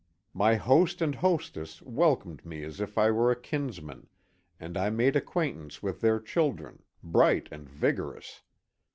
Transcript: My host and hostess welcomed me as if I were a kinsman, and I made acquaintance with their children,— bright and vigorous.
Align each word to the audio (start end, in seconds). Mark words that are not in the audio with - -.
My 0.33 0.55
host 0.55 0.99
and 0.99 1.13
hostess 1.13 1.79
welcomed 1.83 2.43
me 2.43 2.63
as 2.63 2.81
if 2.81 2.97
I 2.97 3.11
were 3.11 3.29
a 3.29 3.39
kinsman, 3.39 4.07
and 4.59 4.75
I 4.75 4.89
made 4.89 5.15
acquaintance 5.15 5.83
with 5.83 6.01
their 6.01 6.19
children,— 6.19 6.81
bright 7.13 7.47
and 7.51 7.69
vigorous. 7.69 8.41